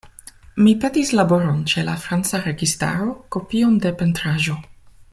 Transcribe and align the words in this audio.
Mi 0.67 0.71
petis 0.85 1.11
laboron 1.19 1.59
ĉe 1.73 1.83
la 1.91 1.95
franca 2.05 2.41
registaro, 2.47 3.13
kopion 3.37 3.81
de 3.85 3.93
pentraĵo. 4.01 4.61